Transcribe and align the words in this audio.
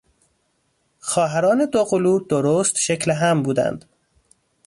خواهران 0.99 1.65
دوقلو 1.65 2.19
درست 2.19 2.77
شکل 2.77 3.11
هم 3.11 3.43
بودند. 3.43 3.85